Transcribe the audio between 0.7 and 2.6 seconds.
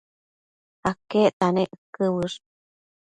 aquecta nec uëquë uësh?